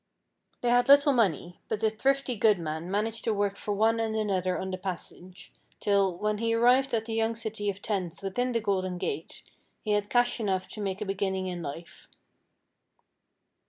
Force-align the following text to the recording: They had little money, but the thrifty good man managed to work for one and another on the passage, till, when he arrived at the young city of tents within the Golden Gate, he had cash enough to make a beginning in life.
They 0.61 0.69
had 0.69 0.87
little 0.89 1.13
money, 1.13 1.59
but 1.69 1.79
the 1.79 1.91
thrifty 1.91 2.35
good 2.35 2.57
man 2.57 2.89
managed 2.89 3.23
to 3.25 3.35
work 3.35 3.55
for 3.55 3.75
one 3.75 3.99
and 3.99 4.15
another 4.15 4.57
on 4.57 4.71
the 4.71 4.77
passage, 4.79 5.53
till, 5.79 6.17
when 6.17 6.39
he 6.39 6.55
arrived 6.55 6.95
at 6.95 7.05
the 7.05 7.13
young 7.13 7.35
city 7.35 7.69
of 7.69 7.83
tents 7.83 8.23
within 8.23 8.51
the 8.51 8.61
Golden 8.61 8.97
Gate, 8.97 9.43
he 9.83 9.91
had 9.91 10.09
cash 10.09 10.39
enough 10.39 10.67
to 10.69 10.81
make 10.81 11.01
a 11.01 11.05
beginning 11.05 11.45
in 11.45 11.61
life. 11.61 12.07